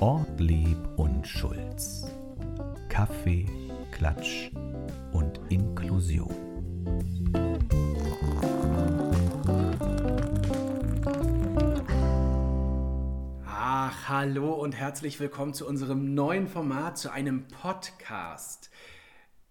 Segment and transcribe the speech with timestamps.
[0.00, 2.06] Ortlieb und Schulz.
[2.88, 3.46] Kaffee,
[3.92, 4.50] Klatsch
[5.12, 6.34] und Inklusion.
[13.46, 18.70] Ach, hallo und herzlich willkommen zu unserem neuen Format, zu einem Podcast.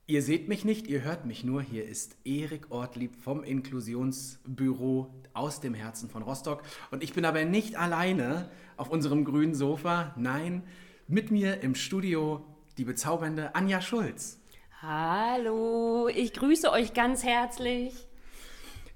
[0.07, 1.61] Ihr seht mich nicht, ihr hört mich nur.
[1.61, 6.63] Hier ist Erik Ortlieb vom Inklusionsbüro aus dem Herzen von Rostock.
[6.91, 10.13] Und ich bin aber nicht alleine auf unserem grünen Sofa.
[10.17, 10.63] Nein,
[11.07, 12.45] mit mir im Studio
[12.77, 14.39] die bezaubernde Anja Schulz.
[14.81, 17.93] Hallo, ich grüße euch ganz herzlich.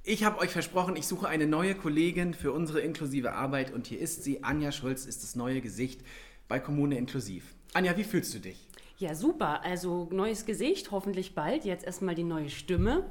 [0.03, 3.99] Ich habe euch versprochen, ich suche eine neue Kollegin für unsere inklusive Arbeit und hier
[3.99, 4.43] ist sie.
[4.43, 6.01] Anja Schulz ist das neue Gesicht
[6.49, 7.55] bei Kommune Inklusiv.
[7.73, 8.67] Anja, wie fühlst du dich?
[8.97, 9.63] Ja, super.
[9.63, 11.63] Also neues Gesicht, hoffentlich bald.
[11.63, 13.09] Jetzt erstmal die neue Stimme.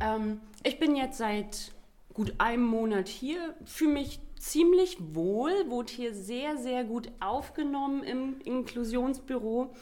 [0.00, 1.72] Ähm, ich bin jetzt seit
[2.20, 8.42] gut einem Monat hier, fühle mich ziemlich wohl, wurde hier sehr, sehr gut aufgenommen im
[8.44, 9.74] Inklusionsbüro.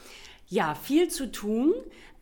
[0.47, 1.73] Ja, viel zu tun.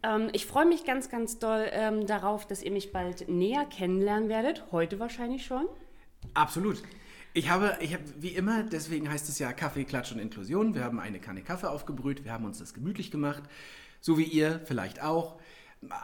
[0.01, 4.27] Ähm, ich freue mich ganz, ganz doll ähm, darauf, dass ihr mich bald näher kennenlernen
[4.27, 4.63] werdet.
[4.71, 5.67] Heute wahrscheinlich schon.
[6.33, 6.81] Absolut.
[7.35, 10.73] Ich habe, ich habe, wie immer, deswegen heißt es ja Kaffee, Klatsch und Inklusion.
[10.73, 13.43] Wir haben eine Kanne Kaffee aufgebrüht, wir haben uns das gemütlich gemacht,
[14.01, 15.39] so wie ihr vielleicht auch.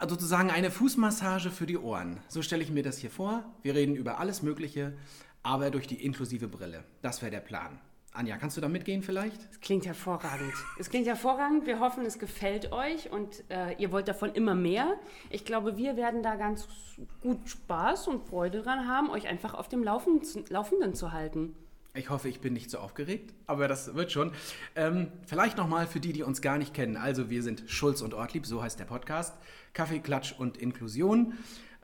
[0.08, 2.20] Sozusagen eine Fußmassage für die Ohren.
[2.28, 3.44] So stelle ich mir das hier vor.
[3.62, 4.96] Wir reden über alles Mögliche,
[5.42, 6.84] aber durch die inklusive Brille.
[7.02, 7.80] Das wäre der Plan.
[8.12, 9.40] Anja, kannst du da mitgehen vielleicht?
[9.50, 10.52] Es klingt hervorragend.
[10.78, 11.66] Es klingt hervorragend.
[11.66, 14.94] Wir hoffen, es gefällt euch und äh, ihr wollt davon immer mehr.
[15.30, 16.68] Ich glaube, wir werden da ganz
[17.22, 21.56] gut Spaß und Freude dran haben, euch einfach auf dem Laufenden, Laufenden zu halten.
[21.94, 24.32] Ich hoffe, ich bin nicht so aufgeregt, aber das wird schon.
[24.74, 26.96] Ähm, vielleicht nochmal für die, die uns gar nicht kennen.
[26.96, 29.34] Also wir sind Schulz und Ortlieb, so heißt der Podcast.
[29.72, 31.34] Kaffee, Klatsch und Inklusion.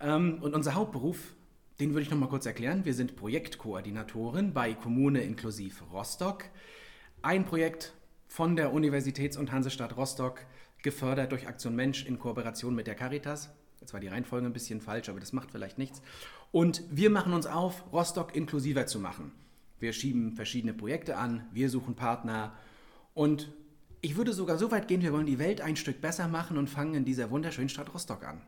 [0.01, 1.19] Ähm, und unser Hauptberuf
[1.81, 2.85] den würde ich noch mal kurz erklären.
[2.85, 6.45] Wir sind Projektkoordinatoren bei Kommune inklusiv Rostock.
[7.23, 7.95] Ein Projekt
[8.29, 10.41] von der Universitäts- und Hansestadt Rostock,
[10.83, 13.49] gefördert durch Aktion Mensch in Kooperation mit der Caritas.
[13.81, 16.03] Jetzt war die Reihenfolge ein bisschen falsch, aber das macht vielleicht nichts.
[16.53, 19.33] Und wir machen uns auf, Rostock inklusiver zu machen.
[19.81, 22.53] Wir schieben verschiedene Projekte an, wir suchen Partner
[23.15, 23.51] und
[24.03, 26.69] ich würde sogar so weit gehen, wir wollen die Welt ein Stück besser machen und
[26.69, 28.41] fangen in dieser wunderschönen Stadt Rostock an.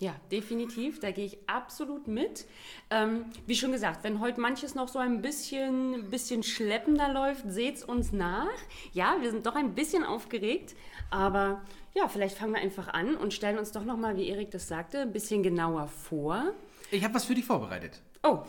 [0.00, 0.98] Ja, definitiv.
[0.98, 2.46] Da gehe ich absolut mit.
[2.90, 7.76] Ähm, wie schon gesagt, wenn heute manches noch so ein bisschen, bisschen schleppender läuft, seht
[7.76, 8.48] es uns nach.
[8.92, 10.74] Ja, wir sind doch ein bisschen aufgeregt,
[11.10, 11.62] aber
[11.94, 15.02] ja, vielleicht fangen wir einfach an und stellen uns doch nochmal, wie Erik das sagte,
[15.02, 16.52] ein bisschen genauer vor.
[16.90, 18.00] Ich habe was für dich vorbereitet.
[18.24, 18.42] Oh.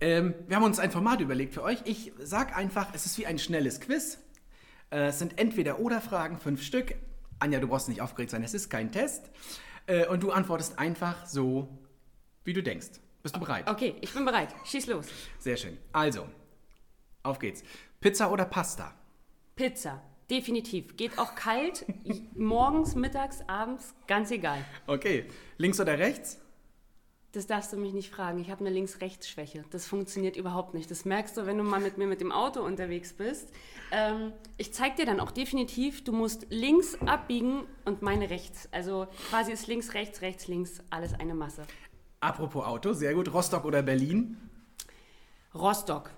[0.00, 1.78] Ähm, wir haben uns ein Format überlegt für euch.
[1.84, 4.18] Ich sage einfach, es ist wie ein schnelles Quiz.
[4.90, 6.94] Äh, es sind entweder oder Fragen, fünf Stück.
[7.38, 9.30] Anja, du brauchst nicht aufgeregt sein, es ist kein Test.
[9.86, 11.68] Äh, und du antwortest einfach so,
[12.44, 13.00] wie du denkst.
[13.22, 13.68] Bist du bereit?
[13.68, 14.54] Okay, ich bin bereit.
[14.64, 15.06] Schieß los.
[15.38, 15.76] Sehr schön.
[15.92, 16.26] Also,
[17.22, 17.62] auf geht's.
[18.00, 18.94] Pizza oder Pasta?
[19.54, 20.02] Pizza.
[20.30, 20.96] Definitiv.
[20.96, 21.84] Geht auch kalt.
[22.34, 24.64] morgens, mittags, abends, ganz egal.
[24.86, 25.26] Okay.
[25.58, 26.40] Links oder rechts?
[27.32, 28.40] Das darfst du mich nicht fragen.
[28.40, 29.64] Ich habe eine Links-Rechts-Schwäche.
[29.70, 30.90] Das funktioniert überhaupt nicht.
[30.90, 33.50] Das merkst du, wenn du mal mit mir mit dem Auto unterwegs bist.
[33.92, 38.68] Ähm, ich zeige dir dann auch definitiv, du musst links abbiegen und meine rechts.
[38.72, 41.62] Also quasi ist links, rechts, rechts, links, alles eine Masse.
[42.18, 43.32] Apropos Auto, sehr gut.
[43.32, 44.36] Rostock oder Berlin?
[45.54, 46.10] Rostock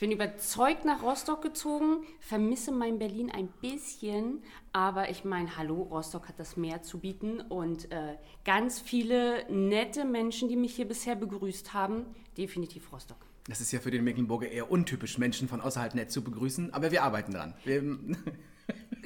[0.00, 4.42] bin überzeugt nach Rostock gezogen, vermisse mein Berlin ein bisschen,
[4.72, 10.04] aber ich meine, hallo, Rostock hat das Meer zu bieten und äh, ganz viele nette
[10.04, 12.06] Menschen, die mich hier bisher begrüßt haben,
[12.38, 13.18] definitiv Rostock.
[13.48, 16.90] Das ist ja für den Mecklenburger eher untypisch, Menschen von außerhalb nett zu begrüßen, aber
[16.90, 17.54] wir arbeiten dran.
[17.64, 17.82] Wir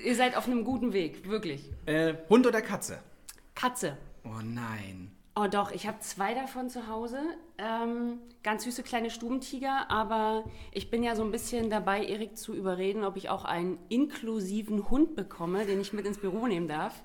[0.05, 1.73] Ihr seid auf einem guten Weg, wirklich.
[1.87, 3.03] Äh, Hund oder Katze?
[3.55, 3.97] Katze.
[4.25, 5.16] Oh nein.
[5.39, 7.21] Oh doch, ich habe zwei davon zu Hause.
[7.59, 12.55] Ähm, ganz süße kleine Stubentiger, aber ich bin ja so ein bisschen dabei, Erik zu
[12.55, 17.03] überreden, ob ich auch einen inklusiven Hund bekomme, den ich mit ins Büro nehmen darf.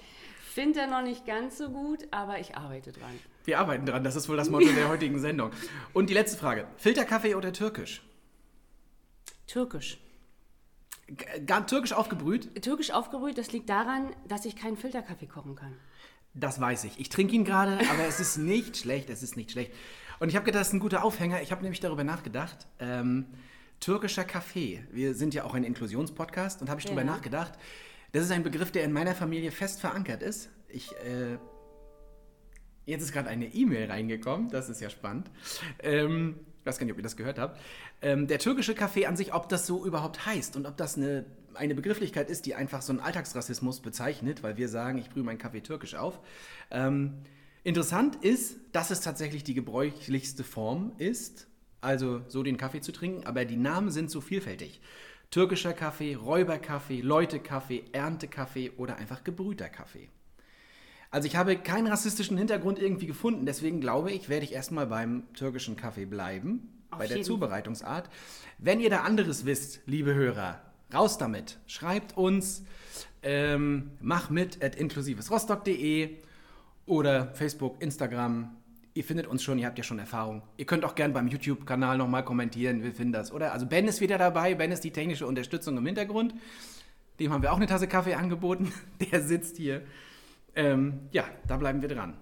[0.53, 3.19] Finde er noch nicht ganz so gut, aber ich arbeite dran.
[3.43, 5.51] Wir arbeiten dran, das ist wohl das Motto der heutigen Sendung.
[5.91, 8.01] Und die letzte Frage: Filterkaffee oder türkisch?
[9.45, 9.97] Türkisch.
[11.07, 11.25] G
[11.67, 12.63] türkisch aufgebrüht?
[12.63, 15.75] Türkisch aufgebrüht, das liegt daran, dass ich keinen Filterkaffee kochen kann.
[16.33, 16.99] Das weiß ich.
[16.99, 19.09] Ich trinke ihn gerade, aber es ist nicht schlecht.
[19.09, 19.72] Es ist nicht schlecht.
[20.19, 21.41] Und ich habe gedacht, das ist ein guter Aufhänger.
[21.41, 22.67] Ich habe nämlich darüber nachgedacht.
[22.79, 23.25] Ähm,
[23.79, 24.85] türkischer Kaffee.
[24.91, 26.93] Wir sind ja auch ein Inklusionspodcast und habe ich ja.
[26.93, 27.53] darüber nachgedacht.
[28.11, 30.49] Das ist ein Begriff, der in meiner Familie fest verankert ist.
[30.69, 31.37] Ich, äh,
[32.85, 34.49] jetzt ist gerade eine E-Mail reingekommen.
[34.49, 35.29] Das ist ja spannend.
[35.79, 37.59] Ähm, ich weiß gar nicht, ob ihr das gehört habt.
[38.01, 41.25] Ähm, der türkische Kaffee an sich, ob das so überhaupt heißt und ob das eine
[41.55, 45.37] eine Begrifflichkeit ist, die einfach so einen Alltagsrassismus bezeichnet, weil wir sagen, ich brühe meinen
[45.37, 46.19] Kaffee türkisch auf.
[46.69, 47.13] Ähm,
[47.63, 51.47] interessant ist, dass es tatsächlich die gebräuchlichste Form ist
[51.81, 54.79] also so den Kaffee zu trinken, aber die Namen sind so vielfältig.
[55.31, 60.09] Türkischer Kaffee, Räuberkaffee, Leutekaffee, Erntekaffee oder einfach gebrühter Kaffee.
[61.09, 65.33] Also ich habe keinen rassistischen Hintergrund irgendwie gefunden, deswegen glaube ich, werde ich erstmal beim
[65.33, 68.09] türkischen Kaffee bleiben, Auf bei der Zubereitungsart.
[68.59, 70.61] Wenn ihr da anderes wisst, liebe Hörer,
[70.93, 71.59] raus damit.
[71.67, 72.64] Schreibt uns,
[73.23, 76.17] ähm, mach mit at inklusivesrostock.de
[76.85, 78.55] oder Facebook, Instagram.
[78.93, 80.41] Ihr findet uns schon, ihr habt ja schon Erfahrung.
[80.58, 83.53] Ihr könnt auch gern beim YouTube-Kanal nochmal kommentieren, wir finden das, oder?
[83.53, 86.35] Also Ben ist wieder dabei, Ben ist die technische Unterstützung im Hintergrund.
[87.20, 88.73] Dem haben wir auch eine Tasse Kaffee angeboten.
[89.11, 89.84] Der sitzt hier.
[90.55, 92.16] Ähm, ja, da bleiben wir dran.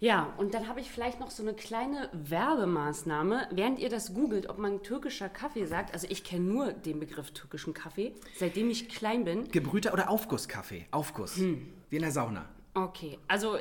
[0.00, 3.48] Ja, und dann habe ich vielleicht noch so eine kleine Werbemaßnahme.
[3.52, 7.30] Während ihr das googelt, ob man türkischer Kaffee sagt, also ich kenne nur den Begriff
[7.32, 9.48] türkischen Kaffee, seitdem ich klein bin.
[9.50, 10.86] Gebrühter oder Aufgusskaffee?
[10.90, 11.38] Aufguss.
[11.38, 12.46] Wie in der Sauna.
[12.74, 13.56] Okay, also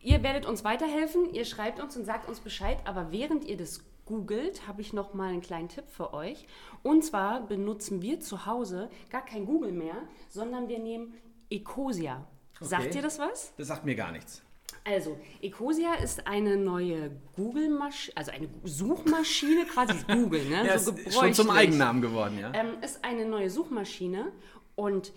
[0.00, 3.82] ihr werdet uns weiterhelfen, ihr schreibt uns und sagt uns Bescheid, aber während ihr das
[4.04, 6.46] googelt, habe ich noch mal einen kleinen Tipp für euch.
[6.82, 9.94] Und zwar benutzen wir zu Hause gar kein Google mehr,
[10.28, 11.14] sondern wir nehmen
[11.50, 12.26] Ecosia.
[12.60, 12.96] Sagt Okay.
[12.96, 13.54] ihr das was?
[13.56, 14.42] Das sagt mir gar nichts.
[14.84, 20.66] Also, Ecosia ist eine neue Google-Maschine, also eine Suchmaschine, quasi Google, ne?
[20.66, 21.50] Ja, so ist schon zum.
[21.50, 22.50] Eigennamen geworden, ja.
[22.54, 24.32] Ähm, ist eine neue Suchmaschine
[24.74, 25.12] und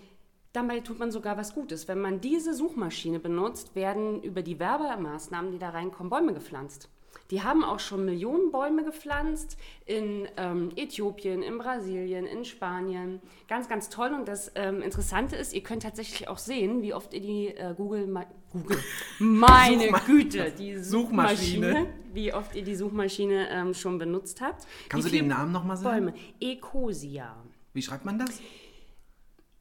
[0.53, 1.87] dabei tut man sogar was Gutes.
[1.87, 6.89] Wenn man diese Suchmaschine benutzt, werden über die Werbemaßnahmen, die da reinkommen, Bäume gepflanzt.
[7.31, 13.19] Die haben auch schon Millionen Bäume gepflanzt in ähm, Äthiopien, in Brasilien, in Spanien.
[13.47, 14.13] Ganz, ganz toll.
[14.13, 17.73] Und das ähm, Interessante ist, ihr könnt tatsächlich auch sehen, wie oft ihr die äh,
[17.75, 18.77] Google, Ma Google,
[19.19, 21.67] meine Güte, die Suchmaschine.
[21.67, 24.67] Suchmaschine, wie oft ihr die Suchmaschine ähm, schon benutzt habt.
[24.87, 26.05] Kannst du den Namen noch mal sagen?
[26.05, 26.17] Bäume.
[26.39, 27.35] Ecosia.
[27.73, 28.39] Wie schreibt man das?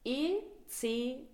[0.03, 0.35] E
[0.67, 1.25] E-C-O-S-I-A.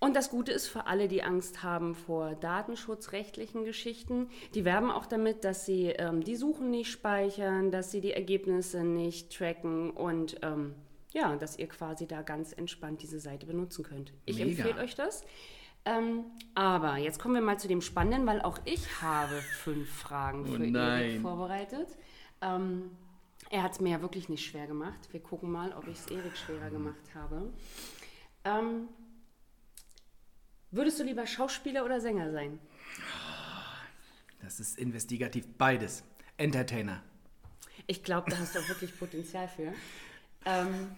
[0.00, 5.06] Und das Gute ist für alle, die Angst haben vor datenschutzrechtlichen Geschichten, die werben auch
[5.06, 10.36] damit, dass sie ähm, die Suchen nicht speichern, dass sie die Ergebnisse nicht tracken und
[10.42, 10.74] ähm,
[11.12, 14.12] ja, dass ihr quasi da ganz entspannt diese Seite benutzen könnt.
[14.24, 14.62] Ich Mega.
[14.62, 15.24] empfehle euch das.
[15.84, 16.24] Ähm,
[16.54, 20.52] aber jetzt kommen wir mal zu dem Spannenden, weil auch ich habe fünf Fragen Oh
[20.52, 21.02] für nein.
[21.02, 21.88] Erik vorbereitet.
[22.40, 22.90] Ähm,
[23.50, 25.08] er hat es mir ja wirklich nicht schwer gemacht.
[25.12, 27.50] Wir gucken mal, ob ich es Erik schwerer gemacht habe.
[28.44, 28.88] Ähm,
[30.70, 32.58] würdest du lieber Schauspieler oder Sänger sein?
[34.42, 35.46] Das ist investigativ.
[35.58, 36.04] Beides.
[36.36, 37.02] Entertainer.
[37.86, 39.72] Ich glaube, da hast du auch wirklich Potenzial für.
[40.44, 40.88] Ähm,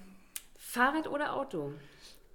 [0.57, 1.73] Fahrrad oder Auto?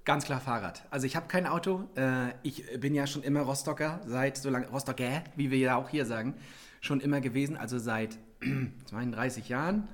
[0.06, 0.84] Ganz klar Fahrrad.
[0.92, 1.88] Also ich habe kein Auto.
[1.96, 5.90] Äh, ich bin ja schon immer Rostocker, seit so lange, Rostocker, wie wir ja auch
[5.90, 6.36] hier sagen,
[6.82, 8.18] schon immer gewesen, also seit
[8.86, 9.88] 32 Jahren.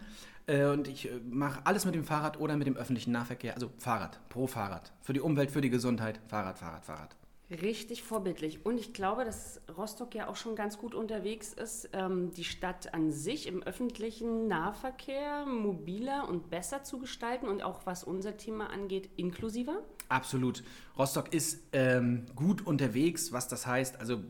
[0.47, 3.53] Äh, und ich äh, mache alles mit dem Fahrrad oder mit dem öffentlichen Nahverkehr.
[3.53, 4.91] Also Fahrrad, pro Fahrrad.
[5.01, 6.19] Für die Umwelt, für die Gesundheit.
[6.27, 7.15] Fahrrad, Fahrrad, Fahrrad.
[7.51, 8.65] Richtig vorbildlich.
[8.65, 12.93] Und ich glaube, dass Rostock ja auch schon ganz gut unterwegs ist, ähm, die Stadt
[12.93, 18.69] an sich im öffentlichen Nahverkehr mobiler und besser zu gestalten und auch was unser Thema
[18.69, 19.81] angeht, inklusiver.
[20.07, 20.63] Absolut.
[20.97, 23.99] Rostock ist ähm, gut unterwegs, was das heißt.
[23.99, 24.21] Also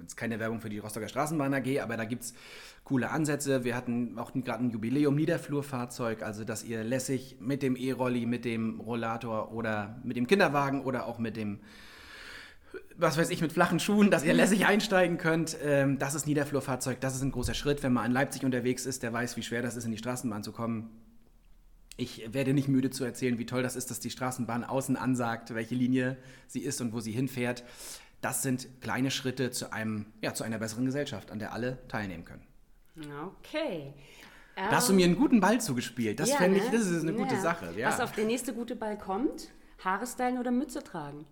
[0.00, 2.34] jetzt keine Werbung für die Rostocker Straßenbahn AG, aber da gibt es
[2.82, 3.62] coole Ansätze.
[3.62, 8.44] Wir hatten auch gerade ein Jubiläum Niederflurfahrzeug, also dass ihr lässig mit dem E-Rolli, mit
[8.44, 11.60] dem Rollator oder mit dem Kinderwagen oder auch mit dem
[12.96, 15.56] was weiß ich, mit flachen Schuhen, dass ihr lässig einsteigen könnt.
[15.62, 17.82] Ähm, das ist Niederflurfahrzeug, das ist ein großer Schritt.
[17.82, 20.42] Wenn man in Leipzig unterwegs ist, der weiß, wie schwer das ist, in die Straßenbahn
[20.42, 20.90] zu kommen.
[21.96, 25.54] Ich werde nicht müde zu erzählen, wie toll das ist, dass die Straßenbahn außen ansagt,
[25.54, 26.16] welche Linie
[26.48, 27.62] sie ist und wo sie hinfährt.
[28.20, 32.24] Das sind kleine Schritte zu, einem, ja, zu einer besseren Gesellschaft, an der alle teilnehmen
[32.24, 32.42] können.
[33.26, 33.92] Okay.
[34.56, 36.20] Da hast du mir einen guten Ball zugespielt.
[36.20, 36.70] Das Ja, fände ich, ne?
[36.78, 37.40] das ist eine gute Ja.
[37.40, 37.74] Sache.
[37.76, 37.88] Ja.
[37.88, 39.50] Was auf der nächste gute Ball kommt?
[39.84, 41.26] Haare stylen oder Mütze tragen?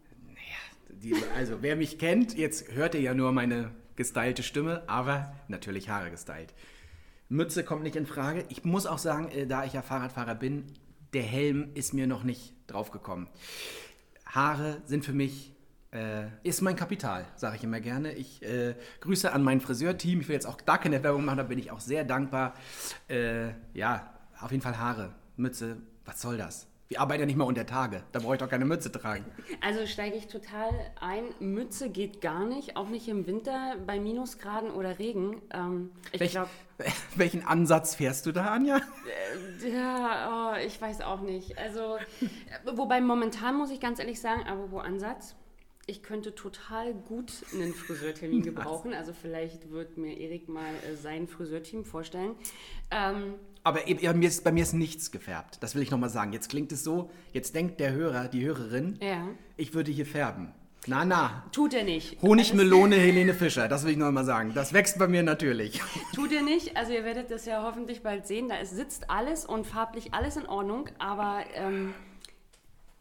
[1.03, 5.89] Die, also, wer mich kennt, jetzt hört ihr ja nur meine gestylte Stimme, aber natürlich
[5.89, 6.55] Haare gestylt.
[7.29, 8.45] Mütze kommt nicht in Frage.
[8.51, 10.65] Ich muss auch sagen, äh, da ich ja Fahrradfahrer bin,
[11.13, 13.27] der Helm ist mir noch nicht draufgekommen.
[14.27, 15.57] Haare sind für mich,
[15.93, 18.13] äh, ist mein Kapital, sage ich immer gerne.
[18.13, 20.21] Ich äh, grüße an mein Friseurteam.
[20.21, 22.55] Ich will jetzt auch da keine Werbung machen, da bin ich auch sehr dankbar.
[23.09, 26.69] Äh, ja, auf jeden Fall Haare, Mütze, was soll das?
[26.93, 29.25] Wir arbeiten ja nicht mal unter Tage, da brauche ich doch keine Mütze tragen.
[29.63, 30.69] Also steige ich total
[31.01, 31.25] ein.
[31.41, 35.41] Mütze geht gar nicht, auch nicht im Winter bei Minusgraden oder Regen.
[35.55, 36.51] Ähm, ich Welch, glaube,
[37.17, 38.83] welchen Ansatz fährst du da, Anja?
[39.67, 41.57] ja, oh, ich weiß auch nicht.
[41.57, 45.35] Also, äh, wobei momentan muss ich ganz ehrlich sagen, aber wo Ansatz?
[45.87, 48.93] Ich könnte total gut einen Friseurtermin gebrauchen.
[48.93, 52.35] Also vielleicht wird mir Erik mal äh, sein Friseurteam vorstellen.
[52.91, 55.59] Ähm, Aber eben, ja, mir ist, bei mir ist nichts gefärbt.
[55.61, 56.33] Das will ich nochmal sagen.
[56.33, 59.29] Jetzt klingt es so, jetzt denkt der Hörer, die Hörerin, ja.
[59.57, 60.53] ich würde hier färben.
[60.89, 61.45] Na, na.
[61.53, 62.21] Tut er nicht.
[62.23, 64.53] Honigmelone Helene Fischer, das will ich noch mal sagen.
[64.53, 65.81] Das wächst bei mir natürlich.
[66.13, 66.77] Tut er nicht.
[66.77, 68.49] Also ihr werdet das ja hoffentlich bald sehen.
[68.49, 70.89] Da ist, sitzt alles und farblich alles in Ordnung.
[70.99, 71.95] Aber ähm,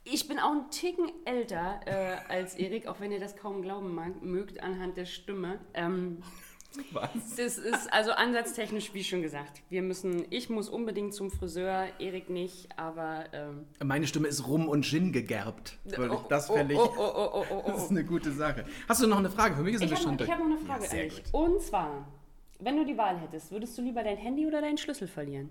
[0.04, 3.96] ich bin auch ein Ticken älter äh, als Erik, auch wenn ihr das kaum glauben
[3.96, 5.60] mag, mögt anhand der Stimme.
[5.74, 6.22] Ähm,
[6.92, 7.10] Was?
[7.36, 9.62] das ist also ansatztechnisch, wie schon gesagt.
[9.70, 14.70] Wir müssen, ich muss unbedingt zum Friseur, Erik nicht, aber ähm, Meine Stimme ist rum
[14.70, 15.78] und Gin gegerbt.
[15.84, 17.90] Weil das oh, ich, oh, oh, oh, oh, oh, das ist oh.
[17.92, 18.66] eine gute Sache.
[18.88, 19.78] Hast du noch eine Frage für mich?
[19.78, 20.30] Sind Ich wir habe schon noch, durch?
[20.30, 21.34] ich hab noch eine Frage Ja, an dich.
[21.34, 22.08] Und zwar,
[22.60, 25.50] wenn du die Wahl hättest, würdest du lieber dein Handy oder deinen Schlüssel verlieren?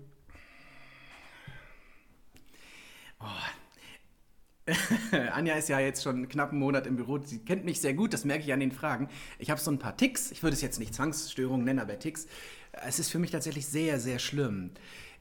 [5.33, 7.19] Anja ist ja jetzt schon knapp einen Monat im Büro.
[7.19, 9.09] Sie kennt mich sehr gut, das merke ich an den Fragen.
[9.39, 10.31] Ich habe so ein paar Ticks.
[10.31, 12.27] Ich würde es jetzt nicht Zwangsstörungen nennen, aber Ticks.
[12.71, 14.71] Es ist für mich tatsächlich sehr, sehr schlimm.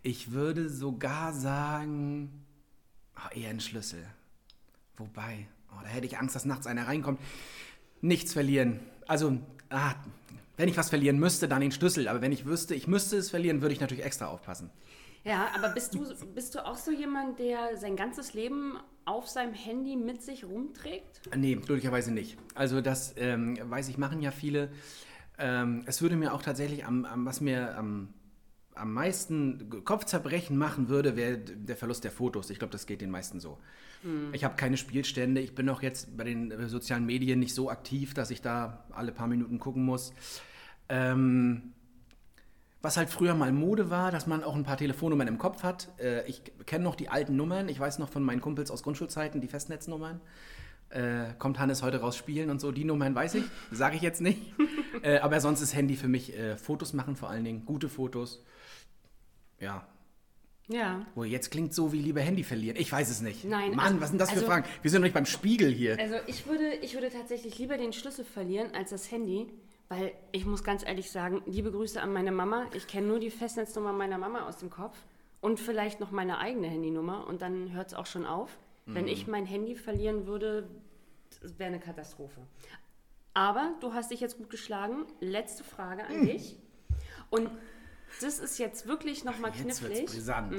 [0.03, 2.45] Ich würde sogar sagen,
[3.17, 4.05] oh, eher ein Schlüssel.
[4.97, 7.21] Wobei, oh, da hätte ich Angst, dass nachts einer reinkommt.
[8.01, 8.81] Nichts verlieren.
[9.07, 9.39] Also,
[9.71, 9.95] ah,
[10.57, 12.09] wenn ich was verlieren müsste, dann den Schlüssel.
[12.09, 14.71] Aber wenn ich wüsste, ich müsste es verlieren, würde ich natürlich extra aufpassen.
[15.25, 18.79] Ja, aber bist du, bist du auch so jemand, der sein ganzes Leben
[19.11, 21.21] auf seinem Handy mit sich rumträgt?
[21.37, 22.39] Nee, glücklicherweise nicht.
[22.55, 24.71] Also das ähm, weiß ich, machen ja viele.
[25.39, 28.15] Ähm, es würde mir auch tatsächlich am, am was mir am,
[28.75, 32.51] am meisten Kopfzerbrechen machen würde, wäre der Verlust der Fotos.
[32.51, 33.59] Ich glaube, das geht den meisten so.
[34.33, 35.43] Ich habe keine Spielstände.
[35.43, 38.87] Ich bin auch jetzt bei den äh, sozialen Medien nicht so aktiv, dass ich da
[38.93, 40.15] alle paar Minuten gucken muss.
[40.89, 41.75] Ähm,
[42.83, 45.89] was halt früher mal Mode war, dass man auch ein paar Telefonnummern im Kopf hat.
[45.99, 47.69] Äh, ich kenne noch die alten Nummern.
[47.69, 50.21] Ich weiß noch von meinen Kumpels aus Grundschulzeiten die Festnetznummern.
[50.89, 52.73] Äh, kommt Hannes heute raus spielen und so.
[52.73, 54.41] Die Nummern weiß ich, sage ich jetzt nicht.
[55.03, 58.45] äh, aber sonst ist Handy für mich äh, Fotos machen vor allen Dingen, gute Fotos.
[59.61, 59.87] Ja.
[60.67, 61.05] Ja.
[61.15, 62.77] Wo jetzt klingt so wie lieber Handy verlieren.
[62.79, 63.45] Ich weiß es nicht.
[63.45, 64.65] Nein, Mann, also- was sind das für also- Fragen?
[64.83, 65.99] Wir sind noch nicht beim Spiegel hier.
[65.99, 69.49] Also ich würde, ich würde tatsächlich lieber den Schlüssel verlieren als das Handy,
[69.91, 72.67] weil ich muss ganz ehrlich sagen, liebe Grüße an meine Mama.
[72.75, 74.97] Ich kenne nur die Festnetznummer meiner Mama aus dem Kopf
[75.41, 78.57] und vielleicht noch meine eigene Handynummer und dann hört es auch schon auf.
[78.87, 80.69] Wenn ich mein Handy verlieren würde,
[81.59, 82.41] wäre eine Katastrophe.
[83.35, 85.07] Aber du hast dich jetzt gut geschlagen.
[85.21, 86.57] Letzte Frage an dich.
[87.29, 87.51] Und
[88.21, 90.07] das ist jetzt wirklich nochmal Jetzt knifflig.
[90.07, 90.55] brisant.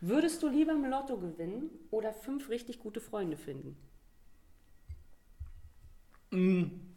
[0.00, 3.76] Würdest du lieber im Lotto gewinnen oder fünf richtig gute Freunde finden?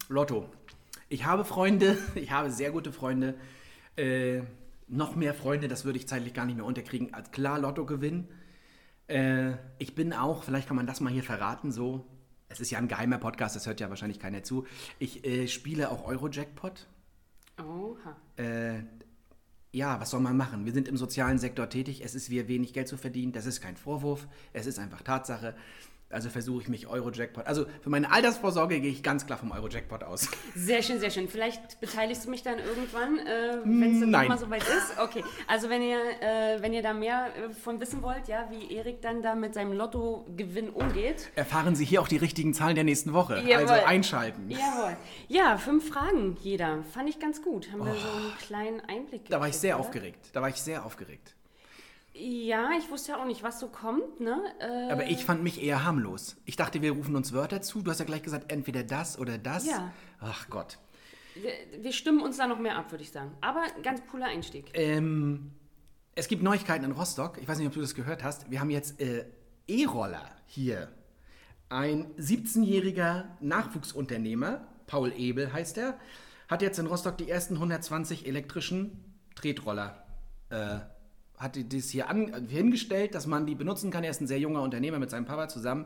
[0.10, 0.50] Lotto.
[1.10, 3.36] Ich habe Freunde, ich habe sehr gute Freunde.
[3.96, 4.42] Äh,
[4.88, 7.14] noch mehr Freunde, das würde ich zeitlich gar nicht mehr unterkriegen.
[7.14, 8.28] Als klar Lotto gewinnen.
[9.08, 12.06] Äh, ich bin auch, vielleicht kann man das mal hier verraten, so.
[12.50, 14.66] Es ist ja ein geheimer Podcast, das hört ja wahrscheinlich keiner zu.
[15.00, 16.88] Ich äh, spiele auch Eurojackpot.
[17.60, 18.16] Oha.
[18.38, 18.84] Äh,
[19.74, 20.66] ja, was soll man machen?
[20.66, 22.04] Wir sind im sozialen Sektor tätig.
[22.04, 23.34] Es ist wie wenig Geld zu verdienen.
[23.34, 24.28] Das ist kein Vorwurf.
[24.54, 25.56] Es ist einfach Tatsache.
[26.10, 27.46] Also versuche ich mich Eurojackpot.
[27.48, 30.30] Also für meine Altersvorsorge gehe ich ganz klar vom Eurojackpot aus.
[30.56, 31.28] Sehr schön, sehr schön.
[31.28, 34.98] Vielleicht beteiligst du mich dann irgendwann, äh, wenn es dann mal soweit ist.
[35.02, 38.74] Okay, also wenn ihr, äh, wenn ihr da mehr äh, von wissen wollt, ja, wie
[38.74, 41.30] Erik dann da mit seinem Lottogewinn umgeht.
[41.36, 43.42] Erfahren Sie hier auch die richtigen Zahlen der nächsten Woche.
[43.46, 43.68] Jawohl.
[43.70, 44.50] Also einschalten.
[44.50, 44.96] Jawohl.
[45.28, 46.84] Ja, fünf Fragen jeder.
[46.94, 47.70] Fand ich ganz gut.
[47.72, 49.86] Haben wir so einen kleinen Einblick Da war ich gekriegt, sehr oder?
[49.86, 50.30] aufgeregt.
[50.32, 51.36] Da war ich sehr aufgeregt.
[52.20, 54.42] Ja, ich wusste ja auch nicht, was so kommt, ne?
[54.60, 56.38] Äh, Aber ich fand mich eher harmlos.
[56.46, 57.82] Ich dachte, wir rufen uns Wörter zu.
[57.82, 59.68] Du hast ja gleich gesagt, entweder das oder das.
[59.68, 59.92] Ja.
[60.20, 60.80] Ach Gott.
[61.36, 61.52] wir,
[61.84, 63.32] wir stimmen uns da noch mehr ab, würde ich sagen.
[63.42, 64.72] Aber ganz cooler Einstieg.
[64.74, 65.52] Ähm,
[66.16, 67.38] es gibt Neuigkeiten in Rostock.
[67.40, 68.50] Ich weiß nicht, ob du das gehört hast.
[68.50, 69.26] Wir haben jetzt äh,
[69.68, 70.92] E-Roller hier.
[71.70, 76.00] Ein 17-jähriger Nachwuchsunternehmer, Paul Ebel heißt er,
[76.48, 79.04] hat jetzt in Rostock die ersten 120 elektrischen
[79.36, 80.04] Tretroller
[80.50, 80.80] äh,
[81.38, 84.03] hat das hier an, hingestellt, dass man die benutzen kann.
[84.03, 85.86] Er ist ein sehr junger Unternehmer mit seinem Papa zusammen.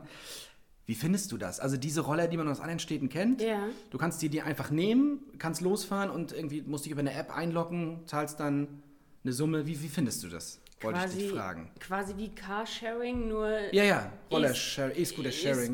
[0.86, 1.60] Wie findest du das?
[1.60, 3.68] Also diese Roller, die man aus anderen Städten kennt, Ja.
[3.90, 7.30] du kannst die dir einfach nehmen, kannst losfahren und irgendwie musst dich über eine App
[7.34, 8.82] einloggen, zahlst dann
[9.22, 9.66] eine Summe.
[9.66, 10.58] Wie, wie findest du das?
[10.80, 11.70] Wollte ich dich fragen.
[11.78, 14.54] quasi wie Carsharing, nur Ja, ja, Roller, E-.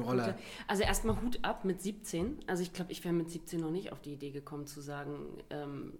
[0.02, 0.34] Roller.
[0.66, 2.40] Also erstmal Hut ab mit 17.
[2.46, 5.16] Also ich glaube, ich wäre mit 17 noch nicht auf die Idee gekommen zu sagen,
[5.48, 5.94] ähm,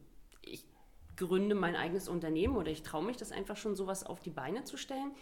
[1.18, 4.64] gründe mein eigenes Unternehmen oder ich traue mich das einfach schon, sowas auf die Beine
[4.64, 5.12] zu stellen.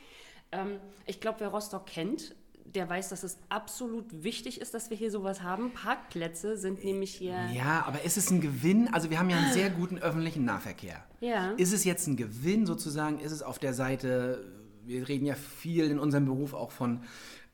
[0.53, 2.37] Ähm, ich glaube, wer Rostock kennt,
[2.75, 5.73] der weiß, dass es absolut wichtig ist, dass wir hier sowas haben.
[5.73, 7.49] Parkplätze sind nämlich hier.
[7.55, 8.93] Ja, aber ist es ein Gewinn?
[8.93, 11.05] Also wir haben ja einen sehr guten öffentlichen Nahverkehr.
[11.21, 11.53] Ja.
[11.53, 13.19] Ist es jetzt ein Gewinn sozusagen?
[13.21, 14.45] Ist es auf der Seite,
[14.85, 17.03] wir reden ja viel in unserem Beruf auch von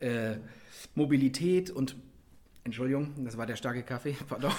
[0.01, 0.37] äh,
[0.95, 1.97] Mobilität und,
[2.65, 4.53] Entschuldigung, das war der starke Kaffee, pardon.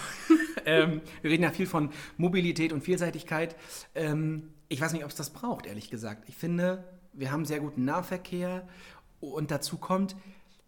[0.66, 3.56] Ähm, wir reden ja viel von Mobilität und Vielseitigkeit.
[3.96, 6.28] Ähm, ich weiß nicht, ob es das braucht, ehrlich gesagt.
[6.28, 8.68] Ich finde, wir haben sehr guten Nahverkehr
[9.20, 10.16] und dazu kommt,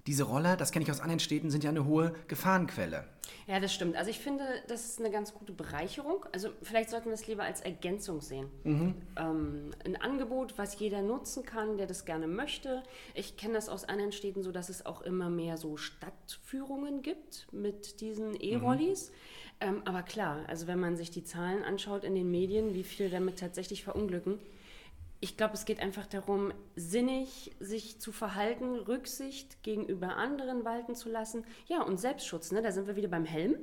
[0.07, 3.05] diese Roller, das kenne ich aus anderen Städten, sind ja eine hohe Gefahrenquelle.
[3.47, 3.95] Ja, das stimmt.
[3.95, 6.25] Also ich finde, das ist eine ganz gute Bereicherung.
[6.31, 8.49] Also vielleicht sollten wir es lieber als Ergänzung sehen.
[9.17, 12.83] Ähm, ein Angebot, was jeder nutzen kann, der das gerne möchte.
[13.13, 17.47] Ich kenne das aus anderen Städten so, dass es auch immer mehr so Stadtführungen gibt
[17.51, 19.11] mit diesen E-Rollis.
[19.61, 23.09] Ähm, aber klar, also wenn man sich die Zahlen anschaut in den Medien, wie viele
[23.09, 24.39] damit tatsächlich verunglücken,
[25.25, 31.09] ich glaube, es geht einfach darum, sinnig sich zu verhalten, Rücksicht gegenüber anderen walten zu
[31.09, 31.45] lassen.
[31.65, 32.61] Ja, und Selbstschutz, ne?
[32.61, 33.55] da sind wir wieder beim Helm.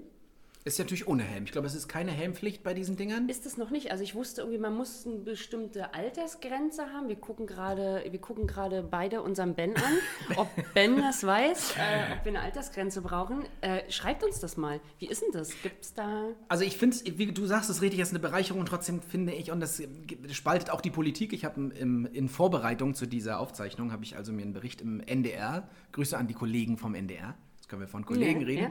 [0.64, 1.44] Ist ja natürlich ohne Helm.
[1.44, 3.28] Ich glaube, es ist keine Helmpflicht bei diesen Dingern.
[3.28, 3.90] Ist es noch nicht?
[3.90, 7.08] Also ich wusste irgendwie, man muss eine bestimmte Altersgrenze haben.
[7.08, 9.98] Wir gucken gerade, wir gucken gerade beide unseren Ben an,
[10.36, 13.44] ob Ben das weiß, äh, ob wir eine Altersgrenze brauchen.
[13.60, 14.80] Äh, schreibt uns das mal.
[14.98, 15.50] Wie ist denn das?
[15.62, 16.28] Gibt es da?
[16.48, 18.64] Also ich finde es, wie du sagst, es richtig, ist eine Bereicherung.
[18.64, 19.82] Trotzdem finde ich, und das
[20.30, 21.32] spaltet auch die Politik.
[21.32, 25.68] Ich habe in Vorbereitung zu dieser Aufzeichnung, habe ich also mir einen Bericht im NDR,
[25.92, 28.70] Grüße an die Kollegen vom NDR, jetzt können wir von Kollegen Ja, reden, ja.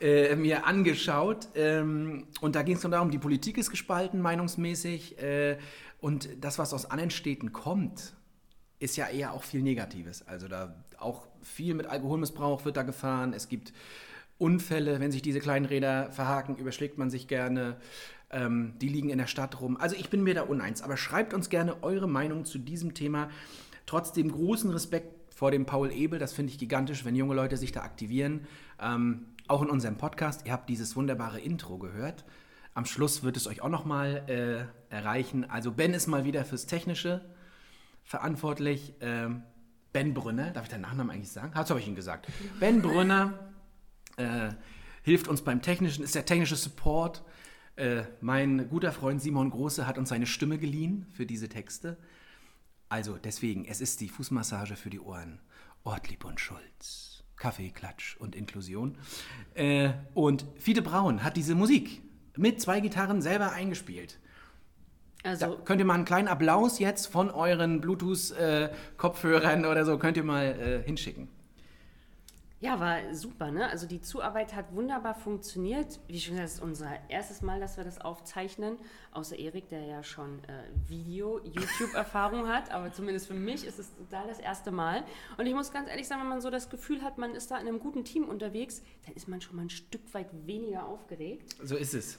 [0.00, 1.48] Äh, mir angeschaut.
[1.54, 5.18] Ähm, und da ging es darum, die Politik ist gespalten, meinungsmäßig.
[5.18, 5.58] Äh,
[6.00, 8.14] und das, was aus anderen Städten kommt,
[8.78, 10.26] ist ja eher auch viel Negatives.
[10.26, 13.34] Also da auch viel mit Alkoholmissbrauch wird da gefahren.
[13.34, 13.74] Es gibt
[14.38, 17.76] Unfälle, wenn sich diese kleinen Räder verhaken, überschlägt man sich gerne.
[18.30, 19.76] Ähm, die liegen in der Stadt rum.
[19.76, 20.80] Also ich bin mir da uneins.
[20.80, 23.28] Aber schreibt uns gerne eure Meinung zu diesem Thema.
[23.84, 26.18] Trotzdem großen Respekt vor dem Paul Ebel.
[26.18, 28.46] Das finde ich gigantisch, wenn junge Leute sich da aktivieren.
[28.80, 30.46] Ähm, auch in unserem Podcast.
[30.46, 32.24] Ihr habt dieses wunderbare Intro gehört.
[32.72, 35.48] Am Schluss wird es euch auch nochmal äh, erreichen.
[35.50, 37.24] Also Ben ist mal wieder fürs Technische
[38.04, 38.94] verantwortlich.
[39.00, 39.42] Ähm,
[39.92, 41.52] ben Brünner, darf ich deinen Nachnamen eigentlich sagen?
[41.54, 42.28] Das habe ich ihm gesagt.
[42.60, 43.52] Ben Brünner
[44.16, 44.50] äh,
[45.02, 47.24] hilft uns beim Technischen, ist der technische Support.
[47.74, 51.96] Äh, mein guter Freund Simon Große hat uns seine Stimme geliehen für diese Texte.
[52.88, 55.40] Also deswegen, es ist die Fußmassage für die Ohren.
[55.82, 57.09] Ortlieb und Schulz.
[57.40, 58.96] Kaffee, Klatsch und Inklusion.
[59.54, 62.02] Äh, und Fiete Braun hat diese Musik
[62.36, 64.20] mit zwei Gitarren selber eingespielt.
[65.22, 70.16] Da Also könnt ihr mal einen kleinen Applaus jetzt von euren Bluetooth-Kopfhörern oder so, könnt
[70.16, 71.28] ihr mal äh, hinschicken.
[72.62, 73.70] Ja, war super, ne?
[73.70, 75.98] Also die Zuarbeit hat wunderbar funktioniert.
[76.08, 78.76] Wie schon gesagt, das ist unser erstes Mal, dass wir das aufzeichnen.
[79.12, 82.70] Außer Erik, der ja schon äh, Video-YouTube-Erfahrung hat.
[82.70, 85.04] Aber zumindest für mich ist es total das erste Mal.
[85.38, 87.56] Und ich muss ganz ehrlich sagen, wenn man so das Gefühl hat, man ist da
[87.56, 91.56] in einem guten Team unterwegs, dann ist man schon mal ein Stück weit weniger aufgeregt.
[91.62, 92.18] So ist es.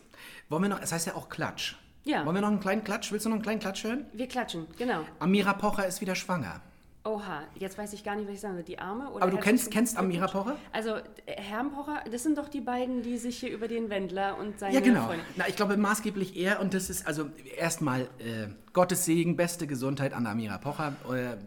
[0.49, 1.75] Wollen wir noch, es heißt ja auch Klatsch.
[2.04, 2.25] Ja.
[2.25, 3.12] Wollen wir noch einen kleinen Klatsch?
[3.12, 4.08] Willst du noch einen kleinen Klatsch hören?
[4.12, 5.06] Wir klatschen, genau.
[5.19, 6.62] Amira Pocher ist wieder schwanger.
[7.04, 8.64] Oha, jetzt weiß ich gar nicht, was ich sagen soll.
[8.64, 10.28] Die Arme oder Aber du kennst, kennst Amira?
[10.28, 10.56] Pocher?
[10.72, 11.02] Also, äh,
[11.36, 14.76] Herrn Pocher, das sind doch die beiden, die sich hier über den Wendler und seine
[14.76, 15.12] Ja, genau.
[15.36, 20.14] Na, ich glaube maßgeblich er und das ist also erstmal äh, Gottes Segen, beste Gesundheit
[20.14, 20.96] an Amira Pocher.
[21.12, 21.38] Äh,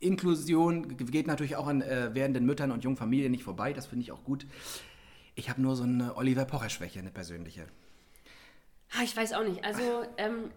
[0.00, 4.04] Inklusion geht natürlich auch an äh, werdenden Müttern und jungen Familien nicht vorbei, das finde
[4.04, 4.46] ich auch gut.
[5.34, 7.66] Ich habe nur so eine Oliver Pocher-Schwäche, eine persönliche.
[9.02, 9.64] Ich weiß auch nicht.
[9.64, 9.82] Also,
[10.18, 10.50] ähm,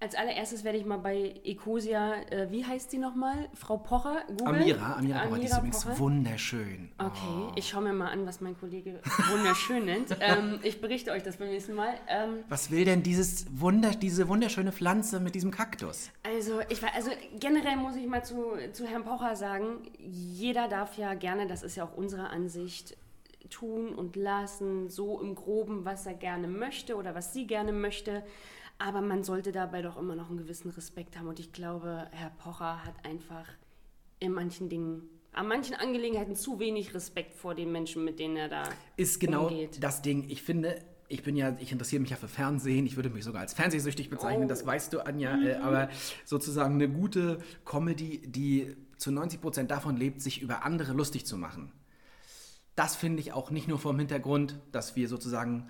[0.00, 3.50] als allererstes werde ich mal bei Ecosia, äh, wie heißt sie nochmal?
[3.52, 4.62] Frau Pocher googeln.
[4.62, 5.98] Amira, Amira Pocher, die ist übrigens Pocher.
[5.98, 6.90] wunderschön.
[6.96, 10.08] Okay, ich schaue mir mal an, was mein Kollege wunderschön nennt.
[10.22, 11.94] Ähm, ich berichte euch das beim nächsten Mal.
[12.08, 16.10] Ähm, Was will denn dieses Wunder, diese wunderschöne Pflanze mit diesem Kaktus?
[16.22, 21.14] Also, ich also generell muss ich mal zu, zu Herrn Pocher sagen, jeder darf ja
[21.14, 22.96] gerne, das ist ja auch unsere Ansicht,
[23.48, 28.22] tun und lassen, so im Groben, was er gerne möchte oder was sie gerne möchte.
[28.80, 31.28] Aber man sollte dabei doch immer noch einen gewissen Respekt haben.
[31.28, 33.46] Und ich glaube, Herr Pocher hat einfach
[34.20, 38.48] in manchen Dingen, an manchen Angelegenheiten zu wenig Respekt vor den Menschen, mit denen er
[38.48, 38.62] da
[38.96, 39.82] ist genau umgeht.
[39.82, 40.30] das Ding.
[40.30, 42.86] Ich finde, ich bin ja, ich interessiere mich ja für Fernsehen.
[42.86, 44.46] Ich würde mich sogar als fernsehsüchtig bezeichnen.
[44.46, 44.48] Oh.
[44.48, 45.38] Das weißt du, Anja.
[45.42, 45.90] Äh, aber
[46.24, 51.36] sozusagen eine gute Comedy, die zu 90 Prozent davon lebt, sich über andere lustig zu
[51.36, 51.70] machen.
[52.76, 55.68] Das finde ich auch nicht nur vom Hintergrund, dass wir sozusagen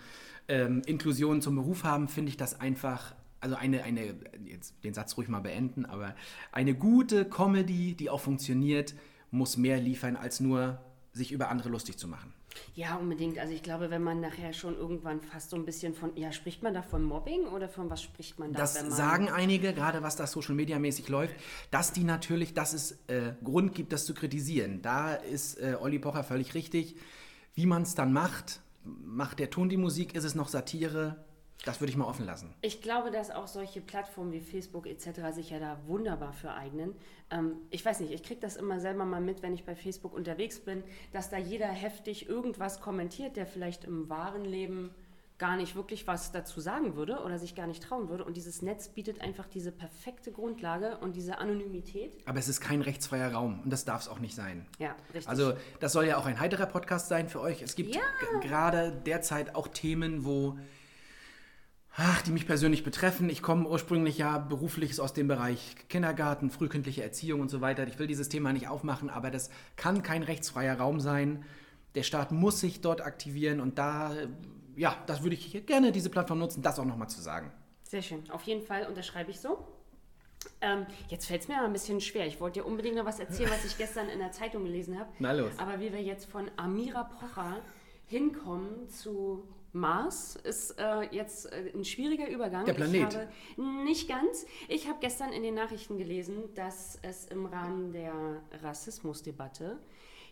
[0.51, 5.17] ähm, Inklusion zum Beruf haben, finde ich das einfach, also eine, eine, jetzt den Satz
[5.17, 6.15] ruhig mal beenden, aber
[6.53, 8.95] eine gute Comedy, die auch funktioniert,
[9.31, 10.81] muss mehr liefern, als nur
[11.13, 12.35] sich über andere lustig zu machen.
[12.75, 13.39] Ja, unbedingt.
[13.39, 16.65] Also ich glaube, wenn man nachher schon irgendwann fast so ein bisschen von, ja, spricht
[16.65, 18.59] man da von Mobbing oder von was spricht man da?
[18.59, 21.35] Das man, sagen einige, gerade was das Social Media mäßig läuft,
[21.71, 24.83] dass die natürlich, dass es äh, Grund gibt, das zu kritisieren.
[24.83, 26.97] Da ist äh, Olli Pocher völlig richtig.
[27.55, 31.25] Wie man es dann macht, macht der Ton die Musik, ist es noch Satire?
[31.65, 32.55] Das würde ich mal offen lassen.
[32.63, 35.35] Ich glaube, dass auch solche Plattformen wie Facebook etc.
[35.35, 36.95] sich ja da wunderbar für eignen.
[37.31, 40.15] Ähm, ich weiß nicht, ich kriege das immer selber mal mit, wenn ich bei Facebook
[40.15, 44.91] unterwegs bin, dass da jeder heftig irgendwas kommentiert, der vielleicht im wahren Leben
[45.41, 48.25] gar nicht wirklich was dazu sagen würde oder sich gar nicht trauen würde.
[48.25, 52.17] Und dieses Netz bietet einfach diese perfekte Grundlage und diese Anonymität.
[52.27, 54.67] Aber es ist kein rechtsfreier Raum und das darf es auch nicht sein.
[54.79, 55.29] Ja, richtig.
[55.29, 57.63] Also das soll ja auch ein heiterer Podcast sein für euch.
[57.63, 58.03] Es gibt Ja.
[58.43, 60.59] gerade derzeit auch Themen, wo
[61.97, 63.29] ach, die mich persönlich betreffen.
[63.31, 67.87] Ich komme ursprünglich ja beruflich aus dem Bereich Kindergarten, frühkindliche Erziehung und so weiter.
[67.87, 71.45] Ich will dieses Thema nicht aufmachen, aber das kann kein rechtsfreier Raum sein.
[71.95, 74.13] Der Staat muss sich dort aktivieren und da,
[74.81, 77.53] ja, das würde ich hier gerne diese Plattform nutzen, das auch nochmal zu sagen.
[77.83, 78.29] Sehr schön.
[78.31, 79.63] Auf jeden Fall unterschreibe ich so.
[80.63, 82.27] Ähm, jetzt fällt es mir aber ein bisschen schwer.
[82.27, 85.11] Ich wollte dir unbedingt noch was erzählen, was ich gestern in der Zeitung gelesen habe.
[85.19, 85.53] Na los.
[85.59, 87.61] Aber wie wir jetzt von Amira Pocher
[88.07, 92.65] hinkommen zu Mars, ist äh, jetzt äh, ein schwieriger Übergang.
[92.65, 92.95] Der Planet.
[92.95, 93.29] Ich habe,
[93.85, 94.47] nicht ganz.
[94.69, 98.15] Ich habe gestern in den Nachrichten gelesen, dass es im Rahmen der
[98.63, 99.79] Rassismusdebatte